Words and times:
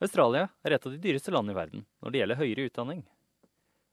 Australia 0.00 0.48
er 0.64 0.72
et 0.72 0.86
av 0.86 0.92
de 0.94 1.00
dyreste 1.00 1.32
landene 1.32 1.52
i 1.52 1.58
verden 1.58 1.82
når 2.00 2.12
det 2.12 2.20
gjelder 2.22 2.40
høyere 2.40 2.68
utdanning. 2.70 3.02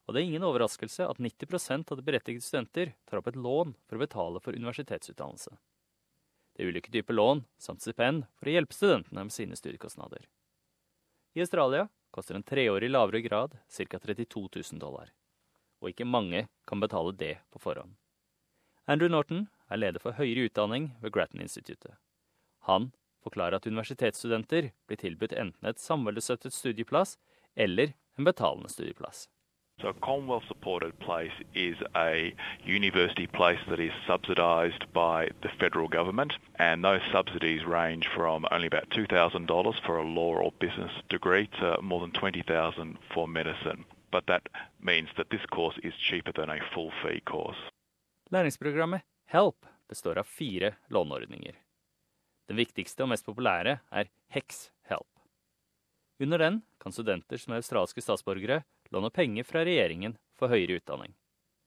Og 0.07 0.15
det 0.15 0.21
er 0.21 0.29
ingen 0.29 0.45
overraskelse 0.47 1.03
at 1.03 1.19
90% 1.19 1.91
av 1.91 1.99
de 1.99 2.05
berettigede 2.07 2.45
studenter 2.45 2.93
tar 3.09 3.19
opp 3.19 3.27
et 3.27 3.39
lån 3.39 3.73
for 3.83 3.97
å 3.97 4.03
betale 4.05 4.41
for 4.43 4.55
universitetsutdannelse. 4.55 5.51
Det 6.55 6.63
er 6.63 6.71
ulike 6.71 6.93
typer 6.93 7.17
lån 7.17 7.43
samt 7.59 7.83
stipend 7.83 8.23
for 8.39 8.47
å 8.47 8.53
hjelpe 8.55 8.77
studentene 8.77 9.27
med 9.27 9.35
sine 9.35 9.59
studiekostnader. 9.59 10.23
I 11.35 11.43
Australia 11.43 11.89
koster 12.15 12.39
en 12.39 12.47
treårig 12.47 12.89
lavere 12.89 13.21
grad 13.21 13.59
ca. 13.67 13.99
32 13.99 14.47
000 14.55 14.79
dollar. 14.79 15.11
Og 15.83 15.91
ikke 15.91 16.07
mange 16.07 16.47
kan 16.65 16.79
betale 16.79 17.11
det 17.13 17.35
på 17.51 17.59
forhånd. 17.61 17.93
Andrew 18.87 19.11
Norton 19.11 19.49
er 19.67 19.83
leder 19.83 19.99
for 19.99 20.15
høyere 20.15 20.47
utdanning 20.47 20.93
ved 21.03 21.11
Grattan-instituttet. 21.13 21.99
Han 22.71 22.93
forklarer 23.27 23.59
at 23.59 23.69
universitetsstudenter 23.69 24.71
blir 24.87 25.03
tilbudt 25.03 25.35
enten 25.37 25.69
et 25.69 25.83
samveldesøttet 25.83 26.55
studieplass 26.55 27.17
eller 27.55 27.93
en 28.17 28.25
betalende 28.25 28.71
studieplass. 28.71 29.27
So 29.79 29.89
a 29.89 29.93
Commonwealth 29.93 30.47
supported 30.47 30.97
place 30.97 31.33
is 31.53 31.77
a 31.95 32.33
university 32.65 33.27
place 33.27 33.59
that 33.69 33.79
is 33.79 33.91
subsidised 34.07 34.91
by 34.91 35.29
the 35.43 35.49
federal 35.59 35.87
government 35.87 36.33
and 36.57 36.83
those 36.83 37.01
subsidies 37.11 37.63
range 37.63 38.07
from 38.07 38.47
only 38.49 38.65
about 38.65 38.89
$2,000 38.89 39.85
for 39.85 39.97
a 39.97 40.03
law 40.03 40.33
or 40.33 40.51
business 40.59 40.91
degree 41.09 41.47
to 41.59 41.79
more 41.83 41.99
than 42.01 42.11
20,000 42.11 42.97
for 43.13 43.27
medicine. 43.27 43.85
But 44.11 44.25
that 44.25 44.49
means 44.81 45.09
that 45.15 45.29
this 45.29 45.45
course 45.51 45.77
is 45.83 45.93
cheaper 46.09 46.31
than 46.31 46.49
a 46.49 46.59
full 46.73 46.91
fee 47.03 47.19
course. 47.19 47.59
Læringsprogrammet 48.31 49.01
HELP 49.25 49.65
består 49.87 50.17
av 50.17 50.23
fire 50.23 50.75
låneordninger. 50.89 51.55
Den 52.47 52.59
viktigste 52.61 53.03
og 53.03 53.11
mest 53.11 53.27
populære 53.27 53.79
er 53.91 54.09
HEX 54.31 54.69
Help. 54.87 55.07
Under 56.19 56.39
den 56.39 56.61
kan 56.81 56.95
studenter 56.95 57.37
som 57.37 57.53
er 57.53 57.61
australske 57.61 58.01
statsborgere 58.01 58.63
låne 58.91 59.11
penger 59.11 59.43
fra 59.43 59.65
regjeringen 59.67 60.15
for 60.39 60.47
høyere 60.47 60.79
utdanning. 60.79 61.13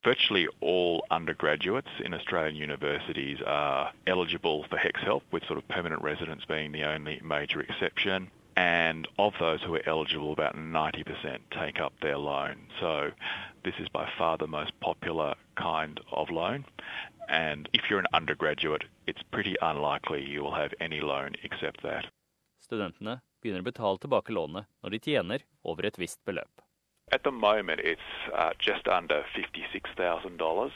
Virtually 0.03 0.47
all 0.63 1.03
undergraduates 1.11 2.01
in 2.01 2.15
Australian 2.15 2.57
universities 2.57 3.43
are 3.45 3.93
eligible 4.07 4.65
for 4.71 4.79
HEX 4.79 5.01
help, 5.03 5.23
with 5.31 5.45
sort 5.45 5.59
of 5.59 5.69
permanent 5.69 6.03
residence 6.03 6.47
being 6.47 6.73
the 6.73 6.85
only 6.85 7.21
major 7.23 7.61
exception. 7.61 8.31
And 8.57 9.07
of 9.19 9.35
those 9.39 9.63
who 9.63 9.75
are 9.75 9.87
eligible, 9.87 10.33
about 10.33 10.57
90% 10.57 11.39
take 11.51 11.81
up 11.81 11.93
their 12.01 12.17
loan. 12.17 12.57
So 12.81 13.11
this 13.65 13.75
is 13.79 13.89
by 13.89 14.09
far 14.17 14.39
the 14.39 14.47
most 14.47 14.73
popular 14.81 15.35
kind 15.57 16.01
of 16.11 16.31
loan. 16.31 16.65
And 17.31 17.69
if 17.73 17.89
you're 17.89 18.01
an 18.01 18.11
undergraduate, 18.13 18.85
it's 19.07 19.23
pretty 19.31 19.55
unlikely 19.63 20.25
you 20.25 20.43
will 20.43 20.55
have 20.55 20.75
any 20.81 21.01
loan 21.01 21.37
except 21.45 21.83
that. 21.83 22.11
Studentene 22.59 23.21
begynner 23.41 23.63
å 23.63 23.69
betale 23.71 24.01
tilbake 24.03 24.35
lånet 24.35 24.67
når 24.83 24.95
de 24.95 25.01
tjener 25.07 25.45
over 25.65 25.87
et 25.87 25.99
visst 25.99 26.19
beløp. 26.27 26.67
At 27.13 27.23
the 27.23 27.31
moment, 27.31 27.81
it's 27.83 28.11
uh, 28.35 28.51
just 28.59 28.87
under 28.89 29.25
$56,000. 29.35 30.71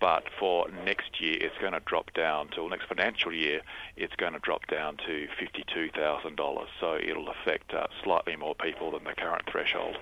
But 0.00 0.24
for 0.38 0.68
next 0.84 1.20
year, 1.20 1.36
it's 1.40 1.56
going 1.60 1.72
to 1.72 1.80
drop 1.80 2.12
down 2.12 2.48
to, 2.48 2.68
next 2.68 2.88
financial 2.88 3.32
year, 3.32 3.60
it's 3.96 4.16
going 4.16 4.34
to 4.34 4.40
drop 4.40 4.66
down 4.66 4.96
to 5.06 5.28
$52,000. 5.40 6.66
So 6.80 6.96
it'll 6.96 7.30
affect 7.30 7.72
uh, 7.72 7.86
slightly 8.02 8.36
more 8.36 8.54
people 8.54 8.90
than 8.90 9.04
the 9.04 9.14
current 9.14 9.48
threshold. 9.50 9.96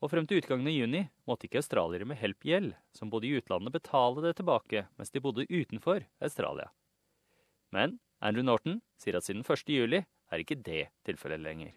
Og 0.00 0.10
frem 0.10 0.26
til 0.26 0.40
utgangen 0.40 0.68
av 0.68 0.72
juni 0.72 1.02
måtte 1.28 1.46
ikke 1.46 1.60
australiere 1.60 2.06
med 2.08 2.16
help-gjeld, 2.16 2.72
som 2.96 3.10
bodde 3.12 3.28
i 3.28 3.34
utlandet, 3.36 3.74
betale 3.74 4.24
det 4.24 4.38
tilbake 4.38 4.86
mens 4.96 5.12
de 5.12 5.20
bodde 5.20 5.48
utenfor 5.50 6.06
Australia. 6.24 6.70
Men 7.70 7.98
Andrew 8.20 8.44
Norton 8.44 8.80
sier 9.00 9.18
at 9.18 9.28
siden 9.28 9.44
1. 9.44 9.68
juli 9.68 10.00
er 10.30 10.42
ikke 10.42 10.56
det 10.64 10.88
tilfellet 11.04 11.44
lenger. 11.44 11.74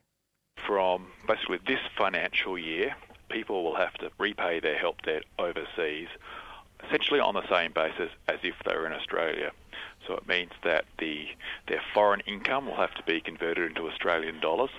From 0.63 1.11
basically 1.27 1.59
this 1.67 1.83
financial 1.97 2.57
year, 2.57 2.95
people 3.27 3.63
will 3.63 3.75
have 3.75 3.93
to 3.99 4.09
repay 4.19 4.59
their 4.61 4.77
help 4.77 5.01
essentially 6.85 7.19
on 7.19 7.33
the 7.33 7.47
same 7.49 7.71
basis 7.73 8.11
as 8.27 8.39
if 8.43 8.55
they 8.65 8.75
were 8.75 8.85
in 8.85 8.93
Australia. 8.93 9.51
So 10.07 10.15
it 10.15 10.27
means 10.27 10.51
that 10.63 10.85
the 10.99 11.27
their 11.67 11.81
foreign 11.93 12.21
income 12.21 12.65
will 12.65 12.75
have 12.75 12.93
to 12.95 13.03
be 13.03 13.21
converted 13.21 13.69
into 13.69 13.87
Australian 13.87 14.39
dollars. 14.39 14.71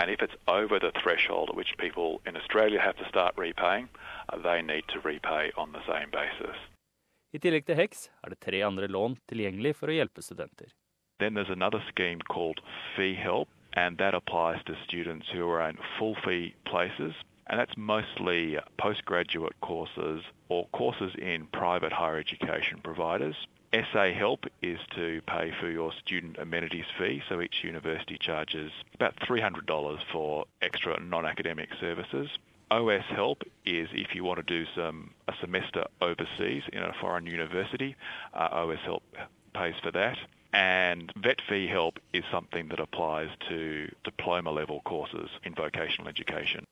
And 0.00 0.10
if 0.10 0.22
it's 0.22 0.38
over 0.48 0.78
the 0.80 0.92
threshold 1.02 1.50
at 1.50 1.56
which 1.56 1.76
people 1.78 2.22
in 2.26 2.34
Australia 2.34 2.80
have 2.80 2.96
to 2.96 3.08
start 3.08 3.34
repaying, 3.36 3.88
uh, 4.30 4.38
they 4.42 4.62
need 4.62 4.84
to 4.94 5.00
repay 5.00 5.52
on 5.58 5.72
the 5.72 5.84
same 5.86 6.10
basis. 6.10 6.56
I 7.34 7.38
tillegg 7.38 7.66
til 7.66 7.76
HEX 7.76 8.08
er 8.24 8.32
det 8.32 8.40
tre 8.40 8.62
andre 8.66 8.88
lån 8.88 9.18
tilgjengelig 9.30 9.76
for 9.78 9.92
å 9.92 9.94
hjelpe 9.94 10.24
studenter. 10.24 10.72
Then 11.20 11.34
there's 11.34 11.52
another 11.52 11.82
scheme 11.92 12.20
called 12.32 12.62
Fee 12.96 13.14
Help, 13.14 13.48
and 13.74 13.98
that 13.98 14.14
applies 14.14 14.64
to 14.64 14.74
students 14.86 15.28
who 15.28 15.46
are 15.46 15.68
in 15.68 15.76
full 15.98 16.16
fee 16.24 16.54
places. 16.64 17.14
And 17.46 17.60
that's 17.60 17.76
mostly 17.76 18.58
postgraduate 18.78 19.60
courses 19.60 20.24
or 20.48 20.66
courses 20.72 21.12
in 21.18 21.46
private 21.52 21.92
higher 21.92 22.18
education 22.18 22.80
providers. 22.82 23.36
SA 23.72 24.12
Help 24.12 24.46
is 24.62 24.80
to 24.96 25.22
pay 25.28 25.52
for 25.60 25.70
your 25.70 25.92
student 25.92 26.38
amenities 26.38 26.86
fee, 26.98 27.22
so 27.28 27.40
each 27.40 27.62
university 27.62 28.18
charges 28.18 28.72
about 28.94 29.14
$300 29.20 29.98
for 30.12 30.44
extra 30.60 30.98
non-academic 30.98 31.68
services. 31.78 32.28
OS 32.72 33.04
Help 33.04 33.44
is 33.64 33.88
if 33.92 34.12
you 34.12 34.24
want 34.24 34.44
to 34.44 34.58
do 34.58 34.66
some 34.74 35.10
a 35.28 35.34
semester 35.40 35.84
overseas 36.00 36.64
in 36.72 36.82
a 36.82 36.92
foreign 37.00 37.26
university, 37.26 37.94
uh, 38.34 38.48
OS 38.50 38.80
Help 38.84 39.04
pays 39.54 39.74
for 39.82 39.92
that. 39.92 40.18
And 40.52 41.12
vet 41.16 41.40
fee 41.48 41.68
help 41.68 42.00
is 42.12 42.24
something 42.32 42.68
that 42.70 42.80
applies 42.80 43.30
to 43.48 43.88
diploma 44.02 44.50
level 44.50 44.80
courses 44.80 45.30
in 45.44 45.54
vocational 45.54 46.08
education. 46.08 46.64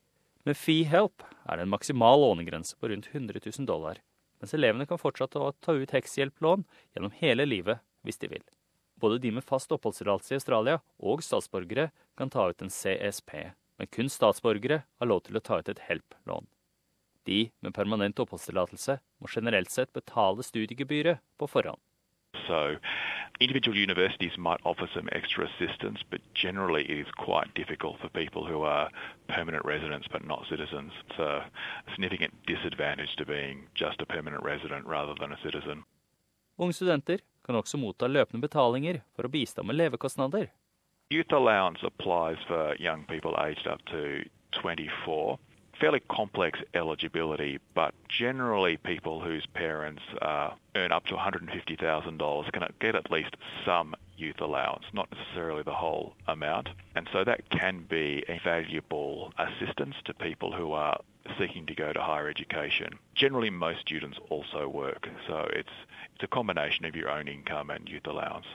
Med 0.44 0.56
Fee 0.56 0.82
Help 0.84 1.22
er 1.48 1.56
det 1.56 1.62
en 1.62 1.68
maksimal 1.68 2.20
lånegrense 2.20 2.76
på 2.76 2.88
rundt 2.88 3.08
100 3.12 3.40
000 3.58 3.66
dollar, 3.66 3.98
mens 4.40 4.54
elevene 4.54 4.86
kan 4.88 5.00
fortsette 5.00 5.40
å 5.40 5.54
ta 5.64 5.74
ut 5.76 5.94
hekshjelplån 5.94 6.64
gjennom 6.94 7.14
hele 7.20 7.46
livet 7.48 7.82
hvis 8.06 8.20
de 8.22 8.30
vil. 8.32 8.44
Både 8.98 9.20
de 9.22 9.30
med 9.34 9.46
fast 9.46 9.72
oppholdstillatelse 9.74 10.34
i 10.34 10.38
Australia 10.40 10.78
og 10.98 11.22
statsborgere 11.22 11.90
kan 12.18 12.30
ta 12.34 12.48
ut 12.50 12.62
en 12.62 12.72
CSP, 12.72 13.34
men 13.78 13.90
kun 13.94 14.10
statsborgere 14.10 14.82
har 14.98 15.10
lov 15.10 15.22
til 15.26 15.38
å 15.38 15.44
ta 15.44 15.60
ut 15.60 15.70
et 15.70 15.84
HELP-lån. 15.86 16.48
De 17.28 17.50
med 17.60 17.74
permanent 17.76 18.18
oppholdstillatelse 18.24 18.98
må 19.20 19.30
generelt 19.30 19.70
sett 19.70 19.92
betale 19.92 20.42
studiegebyret 20.46 21.22
på 21.38 21.50
forhånd. 21.50 21.78
So 22.48 22.76
individual 23.40 23.76
universities 23.76 24.32
might 24.36 24.60
offer 24.64 24.88
some 24.94 25.08
extra 25.12 25.46
assistance, 25.46 26.00
but 26.10 26.20
generally 26.34 26.82
it 26.82 26.98
is 26.98 27.06
quite 27.16 27.54
difficult 27.54 28.00
for 28.00 28.08
people 28.08 28.46
who 28.46 28.62
are 28.62 28.88
permanent 29.28 29.64
residents 29.64 30.08
but 30.10 30.26
not 30.26 30.46
citizens. 30.50 30.92
It's 31.06 31.18
a 31.18 31.44
significant 31.92 32.34
disadvantage 32.46 33.14
to 33.18 33.26
being 33.26 33.68
just 33.74 34.00
a 34.00 34.06
permanent 34.06 34.42
resident 34.42 34.86
rather 34.86 35.14
than 35.20 35.32
a 35.32 35.38
citizen. 35.44 35.84
Unge 36.58 36.74
studenter 36.74 37.20
kan 37.46 37.54
også 37.54 37.78
motta 37.78 38.08
løpende 38.10 38.42
betalinger 38.42 38.98
for 39.14 39.28
å 39.28 39.30
bistå 39.30 39.62
med 39.62 39.76
levekostnader. 39.78 40.48
Youth 41.10 41.32
allowance 41.32 41.86
applies 41.86 42.40
for 42.48 42.74
young 42.80 43.04
people 43.06 43.36
aged 43.38 43.66
up 43.66 43.80
to 43.92 44.24
24. 44.60 45.38
Fairly 45.80 46.00
complex 46.10 46.58
eligibility, 46.74 47.60
but 47.72 47.94
generally 48.08 48.76
people 48.76 49.20
whose 49.20 49.46
parents 49.54 50.02
uh, 50.20 50.50
earn 50.74 50.90
up 50.90 51.06
to 51.06 51.14
$150,000 51.14 52.52
can 52.52 52.62
get 52.80 52.96
at 52.96 53.10
least 53.12 53.36
some 53.64 53.94
youth 54.16 54.40
allowance, 54.40 54.84
not 54.92 55.08
necessarily 55.12 55.62
the 55.62 55.72
whole 55.74 56.14
amount. 56.26 56.68
And 56.96 57.08
so 57.12 57.22
that 57.22 57.48
can 57.50 57.86
be 57.88 58.24
a 58.28 58.40
valuable 58.42 59.32
assistance 59.38 59.94
to 60.06 60.14
people 60.14 60.52
who 60.52 60.72
are 60.72 61.00
seeking 61.38 61.66
to 61.66 61.74
go 61.74 61.92
to 61.92 62.00
higher 62.00 62.28
education. 62.28 62.98
Generally, 63.14 63.50
most 63.50 63.80
students 63.80 64.18
also 64.30 64.68
work, 64.68 65.08
so 65.28 65.48
it's, 65.52 65.68
it's 66.14 66.24
a 66.24 66.26
combination 66.26 66.86
of 66.86 66.96
your 66.96 67.08
own 67.08 67.28
income 67.28 67.70
and 67.70 67.88
youth 67.88 68.06
allowance. 68.06 68.46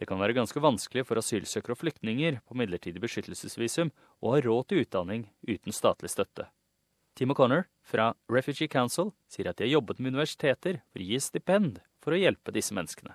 Det 0.00 0.06
kan 0.08 0.16
være 0.16 0.32
ganske 0.32 0.60
vanskelig 0.64 1.04
for 1.04 1.20
asylsøkere 1.20 1.74
og 1.76 1.80
flyktninger 1.82 2.38
på 2.48 2.56
midlertidig 2.56 3.02
beskyttelsesvisum 3.02 3.90
å 4.24 4.32
ha 4.32 4.38
råd 4.40 4.70
til 4.70 4.80
utdanning 4.86 5.26
uten 5.44 5.76
statlig 5.76 6.08
støtte. 6.08 6.46
Tim 7.18 7.34
O'Connor 7.34 7.66
fra 7.84 8.14
Refugee 8.32 8.70
Council 8.72 9.10
sier 9.28 9.50
at 9.50 9.58
de 9.58 9.66
har 9.66 9.74
jobbet 9.74 10.00
med 10.00 10.14
universiteter 10.14 10.80
for 10.88 11.04
å 11.04 11.08
gi 11.10 11.20
stipend 11.20 11.82
for 12.00 12.16
å 12.16 12.20
hjelpe 12.22 12.54
disse 12.56 12.72
menneskene. 12.72 13.12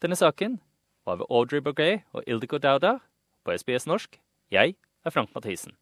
Denne 0.02 0.16
saken 0.16 0.60
var 1.06 1.16
ved 1.16 1.26
Audrey 1.30 1.58
Bergay 1.58 1.98
og 2.12 2.22
Ildiko 2.26 2.58
Dauda 2.58 2.98
på 3.44 3.56
SBS 3.56 3.86
norsk. 3.86 4.20
Jeg 4.50 4.74
er 5.04 5.10
Frank 5.10 5.34
Mathisen. 5.34 5.72